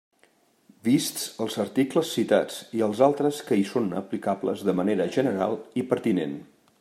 Vists 0.87 1.25
els 1.45 1.57
articles 1.63 2.13
citats 2.19 2.57
i 2.79 2.83
els 2.87 3.03
altres 3.09 3.41
que 3.51 3.59
hi 3.63 3.67
són 3.73 3.93
aplicables 4.03 4.65
de 4.71 4.79
manera 4.83 5.11
general 5.19 5.59
i 5.83 5.89
pertinent. 5.93 6.39